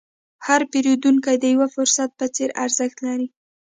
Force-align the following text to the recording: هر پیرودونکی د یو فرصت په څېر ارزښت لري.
هر 0.45 0.61
پیرودونکی 0.71 1.35
د 1.39 1.43
یو 1.53 1.65
فرصت 1.75 2.09
په 2.19 2.25
څېر 2.35 2.49
ارزښت 2.63 2.97
لري. 3.07 3.27